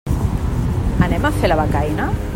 Anem 1.09 1.27
a 1.29 1.33
fer 1.43 1.53
la 1.53 1.61
becaina? 1.63 2.13